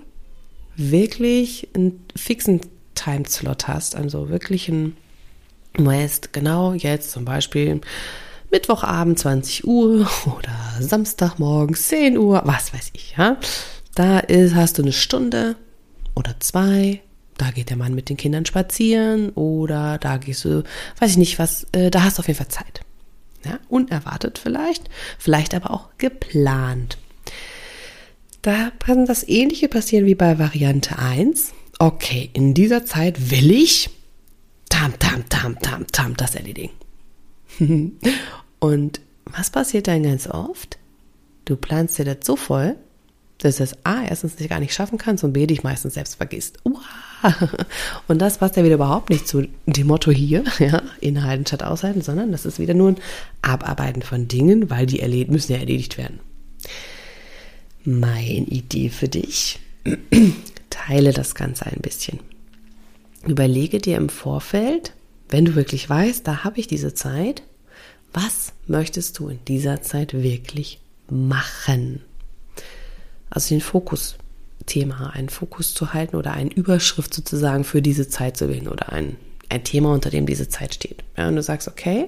wirklich 0.76 1.68
einen 1.74 2.04
fixen 2.14 2.60
Timeslot 2.94 3.66
hast, 3.66 3.96
also 3.96 4.28
wirklich 4.28 4.68
ein, 4.68 4.96
du 5.72 5.86
weißt 5.86 6.32
genau 6.32 6.74
jetzt 6.74 7.10
zum 7.10 7.24
Beispiel 7.24 7.80
Mittwochabend 8.50 9.18
20 9.18 9.66
Uhr 9.66 10.08
oder 10.26 10.80
Samstagmorgen 10.80 11.76
10 11.76 12.18
Uhr, 12.18 12.42
was 12.44 12.72
weiß 12.72 12.90
ich, 12.94 13.14
ja. 13.16 13.36
Da 13.94 14.20
ist, 14.20 14.54
hast 14.54 14.78
du 14.78 14.82
eine 14.82 14.92
Stunde 14.92 15.56
oder 16.14 16.34
zwei, 16.40 17.00
da 17.38 17.50
geht 17.50 17.70
der 17.70 17.76
Mann 17.76 17.94
mit 17.94 18.08
den 18.08 18.16
Kindern 18.16 18.46
spazieren 18.46 19.30
oder 19.30 19.98
da 19.98 20.16
gehst 20.18 20.44
du, 20.44 20.64
weiß 20.98 21.12
ich 21.12 21.16
nicht 21.16 21.38
was, 21.38 21.66
äh, 21.72 21.90
da 21.90 22.02
hast 22.02 22.18
du 22.18 22.20
auf 22.20 22.28
jeden 22.28 22.38
Fall 22.38 22.48
Zeit. 22.48 22.80
Ja, 23.44 23.58
unerwartet 23.68 24.38
vielleicht, 24.38 24.90
vielleicht 25.18 25.54
aber 25.54 25.70
auch 25.70 25.88
geplant. 25.96 26.98
Da 28.42 28.70
kann 28.78 29.06
das 29.06 29.26
ähnliche 29.26 29.68
passieren 29.68 30.06
wie 30.06 30.14
bei 30.14 30.38
Variante 30.38 30.98
1. 30.98 31.52
Okay, 31.78 32.30
in 32.32 32.52
dieser 32.52 32.84
Zeit 32.84 33.30
will 33.30 33.50
ich 33.50 33.90
tam, 34.68 34.98
tam, 34.98 35.28
tam, 35.28 35.58
tam, 35.58 35.86
tam 35.86 36.16
das 36.16 36.34
erledigen. 36.34 36.72
Und 38.60 39.00
was 39.24 39.50
passiert 39.50 39.88
dann 39.88 40.02
ganz 40.02 40.28
oft? 40.28 40.78
Du 41.44 41.56
planst 41.56 41.98
dir 41.98 42.04
das 42.04 42.18
so 42.24 42.36
voll, 42.36 42.76
dass 43.38 43.56
du 43.56 43.64
es 43.64 43.74
A, 43.84 44.04
erstens 44.04 44.38
nicht 44.38 44.50
gar 44.50 44.60
nicht 44.60 44.74
schaffen 44.74 44.98
kannst 44.98 45.24
und 45.24 45.32
B, 45.32 45.46
dich 45.46 45.62
meistens 45.62 45.94
selbst 45.94 46.16
vergisst. 46.16 46.58
Uah. 46.64 47.34
Und 48.08 48.18
das 48.18 48.38
passt 48.38 48.56
ja 48.56 48.64
wieder 48.64 48.74
überhaupt 48.74 49.10
nicht 49.10 49.26
zu 49.26 49.46
dem 49.66 49.86
Motto 49.86 50.10
hier, 50.10 50.44
ja, 50.58 50.82
inhalten 51.00 51.46
statt 51.46 51.62
aushalten, 51.62 52.02
sondern 52.02 52.32
das 52.32 52.46
ist 52.46 52.58
wieder 52.58 52.74
nur 52.74 52.90
ein 52.90 52.98
Abarbeiten 53.42 54.02
von 54.02 54.28
Dingen, 54.28 54.70
weil 54.70 54.86
die 54.86 55.00
erled 55.00 55.30
müssen 55.30 55.52
ja 55.52 55.58
erledigt 55.58 55.98
werden. 55.98 56.20
Meine 57.84 58.46
Idee 58.46 58.90
für 58.90 59.08
dich, 59.08 59.58
teile 60.70 61.12
das 61.12 61.34
Ganze 61.34 61.66
ein 61.66 61.80
bisschen. 61.80 62.20
Überlege 63.26 63.78
dir 63.78 63.96
im 63.96 64.08
Vorfeld, 64.08 64.92
wenn 65.28 65.44
du 65.44 65.54
wirklich 65.54 65.88
weißt, 65.88 66.26
da 66.26 66.44
habe 66.44 66.60
ich 66.60 66.66
diese 66.66 66.94
Zeit, 66.94 67.42
was 68.12 68.52
möchtest 68.66 69.18
du 69.18 69.28
in 69.28 69.38
dieser 69.46 69.82
Zeit 69.82 70.12
wirklich 70.12 70.80
machen? 71.08 72.02
Also 73.30 73.50
den 73.50 73.60
Fokusthema, 73.60 75.10
einen 75.10 75.28
Fokus 75.28 75.74
zu 75.74 75.92
halten 75.92 76.16
oder 76.16 76.32
eine 76.32 76.52
Überschrift 76.52 77.14
sozusagen 77.14 77.64
für 77.64 77.82
diese 77.82 78.08
Zeit 78.08 78.36
zu 78.36 78.48
wählen 78.48 78.68
oder 78.68 78.92
ein 78.92 79.16
ein 79.50 79.64
Thema, 79.64 79.92
unter 79.92 80.10
dem 80.10 80.26
diese 80.26 80.48
Zeit 80.48 80.74
steht. 80.74 81.02
Ja, 81.16 81.28
und 81.28 81.36
du 81.36 81.42
sagst, 81.42 81.68
okay, 81.68 82.06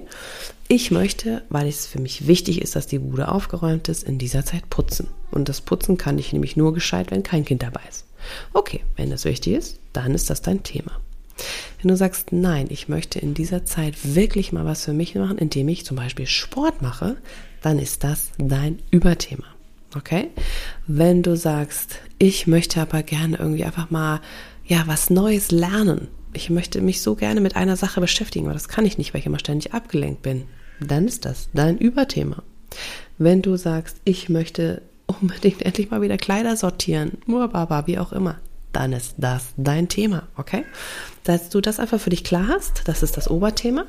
ich 0.67 0.91
möchte, 0.91 1.43
weil 1.49 1.67
es 1.67 1.85
für 1.85 1.99
mich 1.99 2.25
wichtig 2.25 2.61
ist, 2.61 2.75
dass 2.75 2.87
die 2.87 2.99
Bude 2.99 3.27
aufgeräumt 3.27 3.89
ist, 3.89 4.03
in 4.03 4.17
dieser 4.17 4.45
Zeit 4.45 4.69
putzen. 4.69 5.07
Und 5.29 5.49
das 5.49 5.61
Putzen 5.61 5.97
kann 5.97 6.17
ich 6.17 6.33
nämlich 6.33 6.55
nur 6.55 6.73
gescheit, 6.73 7.11
wenn 7.11 7.21
kein 7.21 7.45
Kind 7.45 7.61
dabei 7.61 7.81
ist. 7.89 8.05
Okay, 8.53 8.81
wenn 8.95 9.09
das 9.09 9.25
wichtig 9.25 9.53
ist, 9.53 9.79
dann 9.91 10.15
ist 10.15 10.29
das 10.29 10.41
dein 10.41 10.63
Thema. 10.63 10.93
Wenn 11.81 11.89
du 11.89 11.97
sagst, 11.97 12.31
nein, 12.31 12.67
ich 12.69 12.87
möchte 12.87 13.19
in 13.19 13.33
dieser 13.33 13.65
Zeit 13.65 13.95
wirklich 14.15 14.51
mal 14.51 14.65
was 14.65 14.85
für 14.85 14.93
mich 14.93 15.15
machen, 15.15 15.37
indem 15.37 15.67
ich 15.69 15.85
zum 15.85 15.97
Beispiel 15.97 16.27
Sport 16.27 16.81
mache, 16.81 17.17
dann 17.61 17.79
ist 17.79 18.03
das 18.03 18.29
dein 18.37 18.79
Überthema. 18.91 19.45
Okay? 19.95 20.29
Wenn 20.87 21.23
du 21.23 21.35
sagst, 21.35 21.99
ich 22.19 22.47
möchte 22.47 22.81
aber 22.81 23.03
gerne 23.03 23.37
irgendwie 23.37 23.63
einfach 23.63 23.89
mal, 23.91 24.21
ja, 24.65 24.83
was 24.85 25.09
Neues 25.09 25.51
lernen. 25.51 26.07
Ich 26.33 26.49
möchte 26.49 26.81
mich 26.81 27.01
so 27.01 27.15
gerne 27.15 27.41
mit 27.41 27.55
einer 27.55 27.75
Sache 27.75 28.01
beschäftigen, 28.01 28.45
aber 28.45 28.53
das 28.53 28.69
kann 28.69 28.85
ich 28.85 28.97
nicht, 28.97 29.13
weil 29.13 29.19
ich 29.19 29.27
immer 29.27 29.39
ständig 29.39 29.73
abgelenkt 29.73 30.21
bin. 30.21 30.45
Dann 30.79 31.07
ist 31.07 31.25
das 31.25 31.49
dein 31.53 31.77
Überthema. 31.77 32.43
Wenn 33.17 33.41
du 33.41 33.55
sagst, 33.55 33.97
ich 34.03 34.29
möchte 34.29 34.81
unbedingt 35.05 35.61
endlich 35.65 35.91
mal 35.91 36.01
wieder 36.01 36.17
Kleider 36.17 36.55
sortieren, 36.57 37.17
Murbaba, 37.25 37.87
wie 37.87 37.99
auch 37.99 38.13
immer, 38.13 38.39
dann 38.73 38.91
ist 38.91 39.15
das 39.17 39.53
dein 39.55 39.87
Thema, 39.87 40.27
okay? 40.35 40.65
Dass 41.23 41.49
du 41.49 41.61
das 41.61 41.79
einfach 41.79 41.99
für 41.99 42.09
dich 42.09 42.23
klar 42.23 42.47
hast, 42.49 42.81
das 42.85 43.03
ist 43.03 43.15
das 43.15 43.29
Oberthema. 43.29 43.85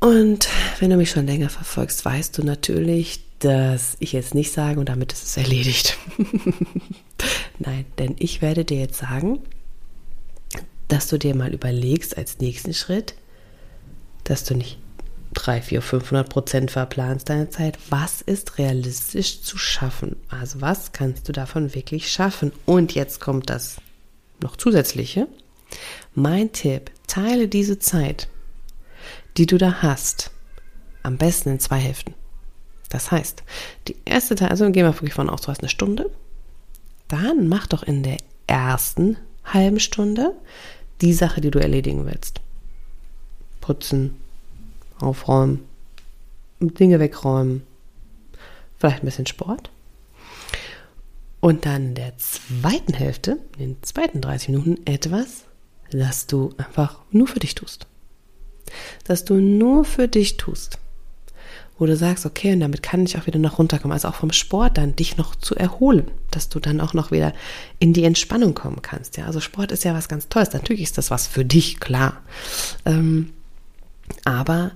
Und 0.00 0.48
wenn 0.78 0.90
du 0.90 0.96
mich 0.96 1.10
schon 1.10 1.26
länger 1.26 1.48
verfolgst, 1.48 2.04
weißt 2.04 2.36
du 2.38 2.42
natürlich, 2.42 3.20
dass 3.40 3.96
ich 4.00 4.12
jetzt 4.12 4.34
nicht 4.34 4.52
sage 4.52 4.78
und 4.78 4.88
damit 4.88 5.12
ist 5.12 5.24
es 5.24 5.36
erledigt. 5.36 5.96
Nein, 7.58 7.84
denn 7.98 8.16
ich 8.18 8.42
werde 8.42 8.64
dir 8.64 8.78
jetzt 8.78 8.98
sagen, 8.98 9.40
dass 10.88 11.08
du 11.08 11.18
dir 11.18 11.34
mal 11.34 11.52
überlegst 11.52 12.16
als 12.16 12.38
nächsten 12.38 12.74
Schritt, 12.74 13.14
dass 14.24 14.44
du 14.44 14.54
nicht 14.54 14.78
3, 15.34 15.62
4, 15.62 15.82
500 15.82 16.28
Prozent 16.28 16.70
verplanst 16.70 17.28
deine 17.28 17.50
Zeit. 17.50 17.78
Was 17.90 18.22
ist 18.22 18.58
realistisch 18.58 19.42
zu 19.42 19.58
schaffen? 19.58 20.16
Also 20.28 20.60
was 20.60 20.92
kannst 20.92 21.28
du 21.28 21.32
davon 21.32 21.74
wirklich 21.74 22.10
schaffen? 22.10 22.52
Und 22.66 22.94
jetzt 22.94 23.20
kommt 23.20 23.50
das 23.50 23.76
noch 24.40 24.56
zusätzliche. 24.56 25.28
Mein 26.14 26.52
Tipp, 26.52 26.90
teile 27.06 27.48
diese 27.48 27.78
Zeit, 27.78 28.28
die 29.36 29.46
du 29.46 29.58
da 29.58 29.82
hast, 29.82 30.30
am 31.02 31.16
besten 31.16 31.50
in 31.50 31.60
zwei 31.60 31.78
Hälften. 31.78 32.14
Das 32.88 33.10
heißt, 33.10 33.42
die 33.86 33.96
erste 34.04 34.34
Teil, 34.34 34.48
also 34.48 34.64
gehen 34.70 34.86
wir 34.86 34.94
wirklich 34.94 35.14
von 35.14 35.28
aus, 35.28 35.42
du 35.42 35.48
hast 35.48 35.60
eine 35.60 35.68
Stunde. 35.68 36.10
Dann 37.06 37.48
mach 37.48 37.66
doch 37.66 37.82
in 37.82 38.02
der 38.02 38.18
ersten 38.46 39.16
halben 39.44 39.80
Stunde 39.80 40.34
die 41.00 41.12
Sache, 41.12 41.40
die 41.40 41.50
du 41.50 41.58
erledigen 41.58 42.06
willst. 42.06 42.40
Putzen, 43.60 44.16
aufräumen, 45.00 45.64
Dinge 46.60 47.00
wegräumen, 47.00 47.62
vielleicht 48.78 49.02
ein 49.02 49.06
bisschen 49.06 49.26
Sport. 49.26 49.70
Und 51.40 51.66
dann 51.66 51.88
in 51.88 51.94
der 51.94 52.16
zweiten 52.18 52.94
Hälfte, 52.94 53.38
in 53.58 53.74
den 53.74 53.82
zweiten 53.82 54.20
30 54.20 54.48
Minuten, 54.48 54.86
etwas, 54.86 55.44
das 55.90 56.26
du 56.26 56.52
einfach 56.58 57.00
nur 57.10 57.28
für 57.28 57.38
dich 57.38 57.54
tust. 57.54 57.86
Dass 59.04 59.24
du 59.24 59.34
nur 59.34 59.84
für 59.84 60.08
dich 60.08 60.36
tust 60.36 60.78
wo 61.78 61.86
du 61.86 61.96
sagst, 61.96 62.26
okay, 62.26 62.52
und 62.52 62.60
damit 62.60 62.82
kann 62.82 63.04
ich 63.04 63.16
auch 63.16 63.26
wieder 63.26 63.38
noch 63.38 63.58
runterkommen, 63.58 63.92
also 63.92 64.08
auch 64.08 64.16
vom 64.16 64.32
Sport 64.32 64.76
dann 64.76 64.96
dich 64.96 65.16
noch 65.16 65.36
zu 65.36 65.54
erholen, 65.54 66.10
dass 66.30 66.48
du 66.48 66.58
dann 66.58 66.80
auch 66.80 66.92
noch 66.92 67.12
wieder 67.12 67.32
in 67.78 67.92
die 67.92 68.04
Entspannung 68.04 68.54
kommen 68.54 68.82
kannst. 68.82 69.16
Ja, 69.16 69.26
also 69.26 69.40
Sport 69.40 69.70
ist 69.70 69.84
ja 69.84 69.94
was 69.94 70.08
ganz 70.08 70.28
Tolles. 70.28 70.52
Natürlich 70.52 70.82
ist 70.82 70.98
das 70.98 71.10
was 71.10 71.28
für 71.28 71.44
dich, 71.44 71.78
klar. 71.78 72.20
Ähm, 72.84 73.30
aber 74.24 74.72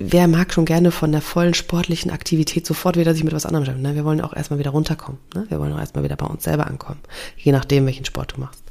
wer 0.00 0.26
mag 0.26 0.52
schon 0.52 0.64
gerne 0.64 0.90
von 0.90 1.12
der 1.12 1.20
vollen 1.20 1.54
sportlichen 1.54 2.10
Aktivität 2.10 2.66
sofort 2.66 2.96
wieder 2.96 3.12
sich 3.12 3.22
mit 3.22 3.34
was 3.34 3.44
anderem 3.44 3.64
beschäftigen? 3.64 3.88
Ne? 3.88 3.94
Wir 3.94 4.04
wollen 4.04 4.22
auch 4.22 4.34
erstmal 4.34 4.58
wieder 4.58 4.70
runterkommen. 4.70 5.20
Ne? 5.34 5.44
Wir 5.48 5.60
wollen 5.60 5.72
auch 5.74 5.78
erstmal 5.78 6.02
wieder 6.02 6.16
bei 6.16 6.26
uns 6.26 6.42
selber 6.42 6.66
ankommen, 6.66 7.00
je 7.36 7.52
nachdem, 7.52 7.86
welchen 7.86 8.06
Sport 8.06 8.32
du 8.34 8.40
machst. 8.40 8.62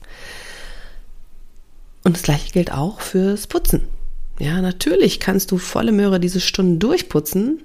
Und 2.03 2.15
das 2.15 2.23
gleiche 2.23 2.51
gilt 2.51 2.71
auch 2.73 2.99
fürs 2.99 3.45
Putzen. 3.47 3.83
Ja, 4.39 4.61
natürlich 4.61 5.19
kannst 5.19 5.51
du 5.51 5.57
volle 5.57 5.91
Möhre 5.91 6.19
diese 6.19 6.39
Stunden 6.39 6.79
durchputzen, 6.79 7.61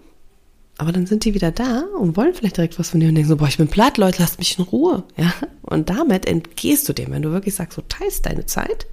aber 0.76 0.92
dann 0.92 1.06
sind 1.06 1.24
die 1.24 1.32
wieder 1.32 1.52
da 1.52 1.84
und 1.98 2.16
wollen 2.16 2.34
vielleicht 2.34 2.56
direkt 2.56 2.78
was 2.78 2.90
von 2.90 3.00
dir 3.00 3.08
und 3.08 3.14
denken 3.14 3.30
so, 3.30 3.36
boah, 3.36 3.48
ich 3.48 3.56
bin 3.56 3.68
platt, 3.68 3.96
Leute, 3.96 4.20
lasst 4.20 4.38
mich 4.38 4.58
in 4.58 4.64
Ruhe. 4.64 5.04
Ja, 5.16 5.32
und 5.62 5.88
damit 5.88 6.26
entgehst 6.26 6.88
du 6.88 6.92
dem, 6.92 7.12
wenn 7.12 7.22
du 7.22 7.30
wirklich 7.30 7.54
sagst, 7.54 7.78
du 7.78 7.82
teilst 7.88 8.26
deine 8.26 8.44
Zeit, 8.44 8.86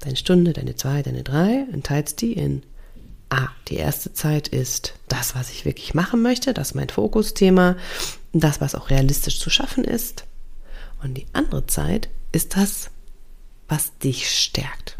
deine 0.00 0.16
Stunde, 0.16 0.52
deine 0.52 0.76
zwei, 0.76 1.02
deine 1.02 1.24
drei, 1.24 1.66
und 1.72 1.84
teilst 1.84 2.22
die 2.22 2.32
in 2.32 2.62
Ah, 3.34 3.48
die 3.68 3.76
erste 3.76 4.12
Zeit 4.12 4.48
ist 4.48 4.94
das, 5.08 5.34
was 5.34 5.50
ich 5.50 5.64
wirklich 5.64 5.94
machen 5.94 6.22
möchte, 6.22 6.54
das 6.54 6.68
ist 6.68 6.74
mein 6.74 6.88
Fokusthema, 6.88 7.76
das, 8.32 8.60
was 8.60 8.74
auch 8.74 8.90
realistisch 8.90 9.40
zu 9.40 9.50
schaffen 9.50 9.84
ist. 9.84 10.24
Und 11.02 11.14
die 11.14 11.26
andere 11.32 11.66
Zeit 11.66 12.08
ist 12.32 12.56
das, 12.56 12.90
was 13.68 13.96
dich 13.98 14.30
stärkt 14.30 14.96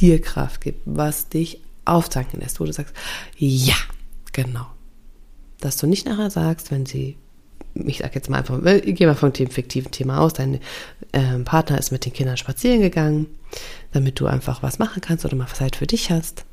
dir 0.00 0.20
Kraft 0.20 0.60
gibt, 0.60 0.80
was 0.84 1.28
dich 1.28 1.60
auftanken 1.84 2.40
lässt, 2.40 2.60
wo 2.60 2.64
du 2.64 2.72
sagst, 2.72 2.94
ja, 3.36 3.76
genau. 4.32 4.66
Dass 5.60 5.76
du 5.76 5.86
nicht 5.86 6.06
nachher 6.06 6.30
sagst, 6.30 6.70
wenn 6.70 6.86
sie, 6.86 7.16
ich 7.74 7.98
sag 7.98 8.14
jetzt 8.14 8.30
mal 8.30 8.38
einfach, 8.38 8.62
ich 8.64 8.94
gehe 8.94 9.06
mal 9.06 9.14
von 9.14 9.32
dem 9.32 9.50
fiktiven 9.50 9.90
Thema 9.90 10.18
aus, 10.18 10.34
dein 10.34 10.60
äh, 11.12 11.38
Partner 11.44 11.78
ist 11.78 11.90
mit 11.90 12.04
den 12.04 12.12
Kindern 12.12 12.36
spazieren 12.36 12.80
gegangen, 12.80 13.26
damit 13.92 14.20
du 14.20 14.26
einfach 14.26 14.62
was 14.62 14.78
machen 14.78 15.00
kannst 15.00 15.24
oder 15.24 15.36
mal 15.36 15.48
Zeit 15.48 15.76
für 15.76 15.86
dich 15.86 16.10
hast. 16.10 16.44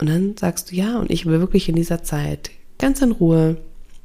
Und 0.00 0.08
dann 0.08 0.36
sagst 0.36 0.70
du, 0.70 0.76
ja, 0.76 0.98
und 0.98 1.10
ich 1.10 1.26
will 1.26 1.40
wirklich 1.40 1.68
in 1.68 1.76
dieser 1.76 2.02
Zeit 2.02 2.50
ganz 2.78 3.02
in 3.02 3.12
Ruhe 3.12 3.58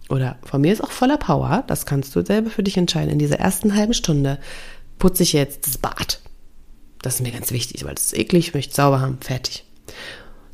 oder 0.10 0.38
von 0.44 0.62
mir 0.62 0.72
ist 0.72 0.84
auch 0.84 0.92
voller 0.92 1.18
Power, 1.18 1.64
das 1.68 1.86
kannst 1.86 2.16
du 2.16 2.24
selber 2.24 2.50
für 2.50 2.64
dich 2.64 2.78
entscheiden. 2.78 3.12
In 3.12 3.20
dieser 3.20 3.40
ersten 3.40 3.76
halben 3.76 3.94
Stunde 3.94 4.38
putze 5.00 5.24
ich 5.24 5.34
jetzt 5.34 5.66
das 5.66 5.78
Bad 5.78 6.20
das 7.06 7.16
ist 7.16 7.22
mir 7.22 7.32
ganz 7.32 7.52
wichtig, 7.52 7.86
weil 7.86 7.94
das 7.94 8.08
ist 8.08 8.18
eklig, 8.18 8.48
ich 8.48 8.54
möchte 8.54 8.74
sauber 8.74 9.00
haben, 9.00 9.20
fertig. 9.22 9.64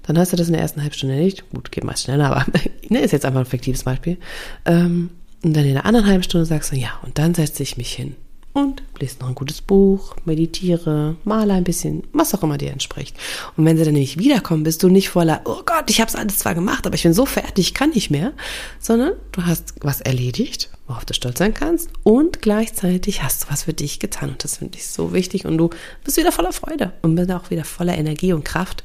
Dann 0.04 0.18
hast 0.18 0.34
du 0.34 0.38
das 0.38 0.48
in 0.48 0.54
der 0.54 0.62
ersten 0.62 0.82
halben 0.82 0.94
Stunde 0.94 1.16
nicht. 1.16 1.50
Gut, 1.52 1.72
geht 1.72 1.84
meist 1.84 2.04
schneller, 2.04 2.30
aber 2.30 2.46
ne, 2.90 3.00
ist 3.00 3.12
jetzt 3.12 3.26
einfach 3.26 3.40
ein 3.40 3.46
fiktives 3.46 3.84
Beispiel. 3.84 4.18
Ähm, 4.66 5.12
und 5.44 5.56
dann 5.56 5.66
in 5.66 5.74
der 5.74 5.86
anderen 5.86 6.08
halben 6.08 6.24
Stunde 6.24 6.46
sagst 6.46 6.72
du, 6.72 6.76
ja, 6.76 6.90
und 7.04 7.18
dann 7.18 7.34
setze 7.34 7.64
ich 7.64 7.78
mich 7.78 7.94
hin 7.94 8.16
und 8.54 8.84
lese 9.00 9.20
noch 9.20 9.30
ein 9.30 9.36
gutes 9.36 9.62
Buch, 9.62 10.16
meditiere, 10.26 11.16
male 11.24 11.54
ein 11.54 11.64
bisschen, 11.64 12.04
was 12.12 12.34
auch 12.34 12.44
immer 12.44 12.58
dir 12.58 12.72
entspricht. 12.72 13.16
Und 13.56 13.66
wenn 13.66 13.78
sie 13.78 13.86
dann 13.86 13.94
nämlich 13.94 14.20
wiederkommen, 14.20 14.64
bist 14.64 14.84
du 14.84 14.90
nicht 14.90 15.10
voller, 15.10 15.42
oh 15.46 15.62
Gott, 15.66 15.90
ich 15.90 16.02
habe 16.02 16.10
es 16.10 16.16
alles 16.16 16.40
zwar 16.40 16.56
gemacht, 16.56 16.86
aber 16.86 16.96
ich 16.96 17.04
bin 17.04 17.14
so 17.14 17.26
fertig, 17.26 17.68
ich 17.68 17.74
kann 17.74 17.92
nicht 17.92 18.12
mehr, 18.12 18.34
sondern 18.80 19.14
du 19.32 19.46
hast 19.46 19.74
was 19.82 20.02
erledigt, 20.02 20.70
worauf 20.88 21.06
du 21.06 21.14
stolz 21.14 21.40
sein 21.40 21.54
kannst 21.54 21.90
und 22.04 22.42
gleichzeitig 22.42 23.24
hast 23.24 23.44
du 23.44 23.48
was 23.50 23.64
für 23.64 23.74
dich 23.74 24.00
getan 24.00 24.32
und 24.32 24.44
das 24.44 24.58
finde 24.58 24.78
ich 24.78 24.88
so 24.88 25.14
wichtig 25.14 25.46
und 25.46 25.58
du 25.58 25.70
bist 26.04 26.18
wieder 26.18 26.32
voller 26.32 26.54
Freude 26.54 26.94
und 27.02 27.16
bist 27.16 27.32
auch 27.32 27.50
wieder 27.50 27.64
voller 27.64 27.98
Energie 27.98 28.34
und 28.34 28.44
Kraft, 28.44 28.84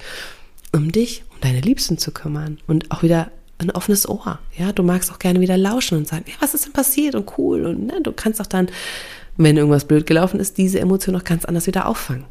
um 0.72 0.92
dich, 0.92 1.24
um 1.34 1.40
deine 1.40 1.60
Liebsten 1.60 1.98
zu 1.98 2.12
kümmern 2.12 2.58
und 2.66 2.90
auch 2.90 3.02
wieder 3.02 3.30
ein 3.58 3.70
offenes 3.70 4.08
Ohr. 4.08 4.38
Ja, 4.56 4.72
du 4.72 4.82
magst 4.82 5.10
auch 5.10 5.18
gerne 5.18 5.40
wieder 5.40 5.56
lauschen 5.56 5.96
und 5.96 6.06
sagen, 6.06 6.24
ja, 6.28 6.34
was 6.40 6.54
ist 6.54 6.66
denn 6.66 6.72
passiert 6.72 7.14
und 7.14 7.38
cool 7.38 7.64
und 7.64 7.86
ne, 7.86 8.00
du 8.02 8.12
kannst 8.12 8.40
auch 8.40 8.46
dann 8.46 8.68
wenn 9.36 9.56
irgendwas 9.56 9.86
blöd 9.86 10.06
gelaufen 10.06 10.40
ist, 10.40 10.58
diese 10.58 10.80
Emotion 10.80 11.14
noch 11.14 11.24
ganz 11.24 11.44
anders 11.44 11.66
wieder 11.66 11.86
auffangen, 11.86 12.24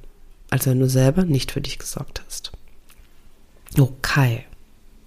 als 0.49 0.65
wenn 0.65 0.79
du 0.79 0.89
selber 0.89 1.23
nicht 1.23 1.51
für 1.51 1.61
dich 1.61 1.77
gesorgt 1.77 2.21
hast. 2.25 2.51
Okay. 3.77 4.45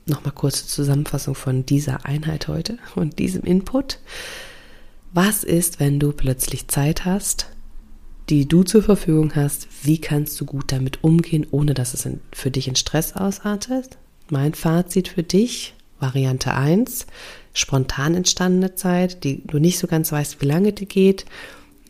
Nochmal 0.07 0.33
kurze 0.33 0.67
Zusammenfassung 0.67 1.35
von 1.35 1.67
dieser 1.67 2.07
Einheit 2.07 2.49
heute 2.49 2.78
und 2.95 3.19
diesem 3.19 3.43
Input. 3.43 3.99
Was 5.12 5.45
ist, 5.45 5.81
wenn 5.81 5.99
du 5.99 6.12
plötzlich 6.12 6.69
Zeit 6.69 7.05
hast, 7.05 7.47
die 8.28 8.47
du 8.47 8.62
zur 8.62 8.83
Verfügung 8.83 9.35
hast? 9.35 9.69
Wie 9.83 10.00
kannst 10.00 10.40
du 10.40 10.45
gut 10.45 10.71
damit 10.73 11.02
umgehen, 11.02 11.47
ohne 11.50 11.75
dass 11.75 11.95
es 11.95 12.09
für 12.33 12.50
dich 12.50 12.69
in 12.69 12.76
Stress 12.76 13.14
ausartet? 13.14 13.97
Mein 14.31 14.55
Fazit 14.55 15.09
für 15.09 15.23
dich, 15.23 15.75
Variante 15.99 16.55
1, 16.55 17.07
spontan 17.55 18.14
entstandene 18.14 18.75
Zeit, 18.75 19.25
die 19.25 19.43
du 19.47 19.59
nicht 19.59 19.78
so 19.78 19.87
ganz 19.87 20.12
weißt, 20.12 20.40
wie 20.40 20.47
lange 20.47 20.73
die 20.73 20.87
geht 20.87 21.25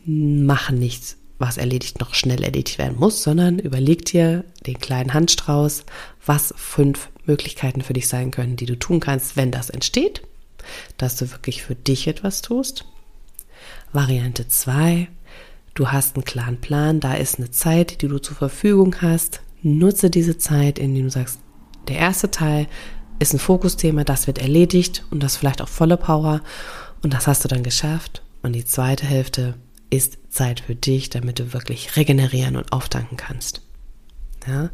machen 0.09 0.79
nichts, 0.79 1.17
was 1.37 1.57
erledigt 1.57 1.99
noch 1.99 2.13
schnell 2.13 2.43
erledigt 2.43 2.77
werden 2.77 2.97
muss, 2.97 3.23
sondern 3.23 3.59
überleg 3.59 4.05
dir 4.05 4.43
den 4.65 4.79
kleinen 4.79 5.13
Handstrauß, 5.13 5.85
was 6.25 6.53
fünf 6.57 7.09
Möglichkeiten 7.25 7.81
für 7.81 7.93
dich 7.93 8.07
sein 8.07 8.31
können, 8.31 8.55
die 8.55 8.65
du 8.65 8.77
tun 8.77 8.99
kannst, 8.99 9.37
wenn 9.37 9.51
das 9.51 9.69
entsteht, 9.69 10.23
dass 10.97 11.15
du 11.15 11.31
wirklich 11.31 11.63
für 11.63 11.75
dich 11.75 12.07
etwas 12.07 12.41
tust. 12.41 12.85
Variante 13.93 14.47
2, 14.47 15.07
du 15.75 15.89
hast 15.89 16.15
einen 16.15 16.25
klaren 16.25 16.59
Plan, 16.59 16.99
da 16.99 17.13
ist 17.13 17.37
eine 17.37 17.51
Zeit, 17.51 18.01
die 18.01 18.07
du 18.07 18.19
zur 18.19 18.35
Verfügung 18.35 18.95
hast. 19.01 19.41
Nutze 19.61 20.09
diese 20.09 20.37
Zeit, 20.37 20.79
indem 20.79 21.05
du 21.05 21.09
sagst, 21.11 21.39
der 21.87 21.97
erste 21.97 22.31
Teil 22.31 22.67
ist 23.19 23.33
ein 23.33 23.39
Fokusthema, 23.39 24.03
das 24.03 24.27
wird 24.27 24.39
erledigt 24.39 25.05
und 25.11 25.21
das 25.21 25.37
vielleicht 25.37 25.61
auch 25.61 25.67
volle 25.67 25.97
Power 25.97 26.41
und 27.01 27.13
das 27.13 27.27
hast 27.27 27.43
du 27.43 27.47
dann 27.47 27.63
geschafft. 27.63 28.23
Und 28.41 28.53
die 28.53 28.65
zweite 28.65 29.05
Hälfte 29.05 29.55
ist 29.89 30.17
Zeit 30.29 30.59
für 30.59 30.75
dich, 30.75 31.09
damit 31.09 31.39
du 31.39 31.53
wirklich 31.53 31.95
regenerieren 31.95 32.55
und 32.55 32.71
auftanken 32.71 33.17
kannst. 33.17 33.61
Ja? 34.47 34.69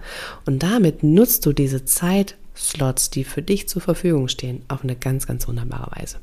Und 0.46 0.64
damit 0.64 1.04
nutzt 1.04 1.46
du 1.46 1.54
diese 1.54 1.86
Zeitslots, 1.86 3.10
die 3.10 3.24
für 3.24 3.42
dich 3.42 3.68
zur 3.68 3.82
Verfügung 3.82 4.28
stehen, 4.28 4.64
auf 4.68 4.84
eine 4.84 4.96
ganz, 4.96 5.28
ganz 5.28 5.48
wunderbare 5.48 6.00
Weise. 6.00 6.18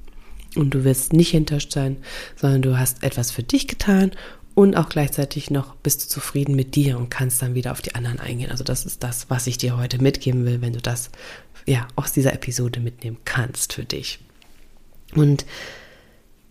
Und 0.55 0.75
du 0.75 0.85
wirst 0.85 1.13
nicht 1.13 1.33
enttäuscht 1.33 1.73
sein, 1.73 1.97
sondern 2.37 2.63
du 2.63 2.79
hast 2.79 3.03
etwas 3.03 3.31
für 3.31 3.43
dich 3.43 3.69
getan 3.69 4.13
und 4.55 4.77
auch 4.77 4.89
gleichzeitig 4.89 5.51
noch 5.51 5.75
bist 5.77 6.05
du 6.05 6.09
zufrieden 6.09 6.55
mit 6.55 6.75
dir 6.75 6.99
und 6.99 7.11
kannst 7.11 7.41
dann 7.41 7.55
wieder 7.55 7.73
auf 7.73 7.81
die 7.81 7.95
anderen 7.95 8.21
eingehen. 8.21 8.51
Also 8.51 8.65
das 8.65 8.85
ist 8.85 9.03
das, 9.03 9.31
was 9.31 9.47
ich 9.47 9.57
dir 9.57 9.79
heute 9.79 10.03
mitgeben 10.03 10.45
will, 10.45 10.61
wenn 10.61 10.75
du 10.75 10.83
das 10.83 11.11
ja 11.65 11.89
aus 11.97 12.13
dieser 12.13 12.35
Episode 12.35 12.81
mitnehmen 12.81 13.17
kannst 13.25 13.73
für 13.73 13.85
dich. 13.85 14.19
Und 15.15 15.47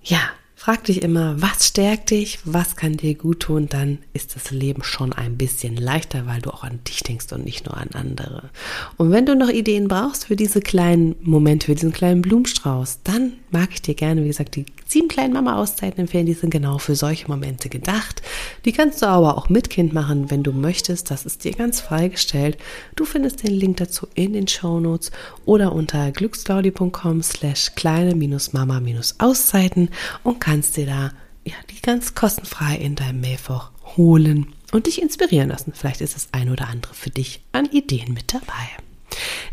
ja, 0.04 0.20
Frag 0.63 0.84
dich 0.84 1.01
immer, 1.01 1.41
was 1.41 1.70
stärkt 1.70 2.12
dich, 2.12 2.38
was 2.46 2.75
kann 2.75 2.96
dir 2.96 3.15
gut 3.15 3.39
tun, 3.39 3.68
dann 3.68 3.98
ist 4.13 4.36
das 4.36 4.51
Leben 4.51 4.84
schon 4.84 5.12
ein 5.12 5.36
bisschen 5.36 5.75
leichter, 5.75 6.27
weil 6.27 6.39
du 6.39 6.51
auch 6.51 6.63
an 6.63 6.82
dich 6.88 7.01
denkst 7.01 7.34
und 7.34 7.46
nicht 7.46 7.65
nur 7.65 7.75
an 7.75 7.89
andere. 7.94 8.51
Und 8.96 9.10
wenn 9.10 9.25
du 9.25 9.36
noch 9.36 9.50
Ideen 9.50 9.88
brauchst 9.88 10.25
für 10.25 10.36
diese 10.36 10.60
kleinen 10.60 11.15
Momente, 11.24 11.65
für 11.65 11.74
diesen 11.74 11.91
kleinen 11.91 12.22
Blumenstrauß, 12.22 13.00
dann 13.03 13.34
mag 13.50 13.70
ich 13.74 13.82
dir 13.82 13.96
gerne, 13.96 14.24
wie 14.24 14.27
gesagt, 14.27 14.56
die 14.56 14.68
sieben 14.86 15.08
kleinen 15.08 15.34
Mama-Auszeiten 15.34 16.01
empfehlen. 16.01 16.27
Die 16.27 16.36
sind 16.36 16.51
genau 16.51 16.77
für 16.77 16.94
solche 16.96 17.27
Momente 17.27 17.68
gedacht. 17.68 18.22
Die 18.63 18.72
kannst 18.72 19.01
du 19.01 19.08
aber 19.08 19.38
auch 19.38 19.50
mit 19.50 19.72
Kind 19.72 19.94
machen, 19.94 20.30
wenn 20.30 20.44
du 20.44 20.51
möchtest. 20.51 21.10
Das 21.10 21.25
ist 21.25 21.44
dir 21.44 21.53
ganz 21.53 21.82
freigestellt. 21.82 22.60
Du 22.96 23.06
findest 23.06 23.41
den 23.41 23.56
Link 23.56 23.77
dazu 23.77 24.06
in 24.13 24.34
den 24.34 24.48
Show 24.48 24.80
Notes 24.80 25.10
oder 25.46 25.74
unter 25.74 26.12
glücksclaudi.com 26.12 27.24
slash 27.24 27.72
kleine-mama-auszeiten 27.75 29.89
und 30.24 30.39
kannst 30.39 30.50
kannst 30.51 30.75
dir 30.75 30.86
da 30.86 31.12
ja, 31.46 31.53
die 31.70 31.81
ganz 31.81 32.13
kostenfrei 32.13 32.75
in 32.75 32.96
deinem 32.96 33.22
Mailfach 33.22 33.72
holen 33.96 34.48
und 34.74 34.86
dich 34.86 35.01
inspirieren 35.01 35.48
lassen. 35.48 35.72
Vielleicht 35.74 36.01
ist 36.01 36.13
das 36.13 36.27
ein 36.34 36.50
oder 36.50 36.67
andere 36.67 36.93
für 36.93 37.10
dich 37.10 37.41
an 37.53 37.67
Ideen 37.67 38.13
mit 38.13 38.34
dabei. 38.34 38.67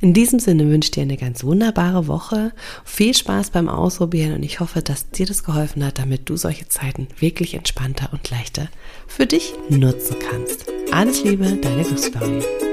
In 0.01 0.13
diesem 0.13 0.41
Sinne 0.41 0.69
wünsche 0.69 0.89
ich 0.89 0.91
dir 0.91 1.03
eine 1.03 1.17
ganz 1.17 1.45
wunderbare 1.45 2.09
Woche, 2.09 2.53
viel 2.85 3.15
Spaß 3.15 3.51
beim 3.51 3.69
Ausprobieren 3.69 4.33
und 4.33 4.43
ich 4.43 4.59
hoffe, 4.59 4.83
dass 4.83 5.09
dir 5.11 5.27
das 5.27 5.45
geholfen 5.45 5.85
hat, 5.85 6.01
damit 6.01 6.29
du 6.29 6.37
solche 6.37 6.69
Zeiten 6.69 7.07
wirklich 7.21 7.55
entspannter 7.55 8.13
und 8.13 8.29
leichter 8.31 8.69
für 9.07 9.27
dich 9.27 9.55
nutzen 9.69 10.17
kannst. 10.19 10.67
Alles 10.91 11.23
Liebe, 11.23 11.59
deine 11.63 11.85
Glücksflaunie. 11.85 12.68